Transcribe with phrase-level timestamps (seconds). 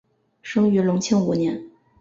[0.41, 1.63] 生于隆庆五年。